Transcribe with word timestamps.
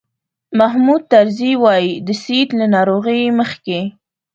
محمود 0.59 1.01
طرزي 1.13 1.51
وایي 1.63 1.91
د 2.07 2.09
سید 2.23 2.49
له 2.59 2.65
ناروغۍ 2.75 3.21
مخکې. 3.39 3.79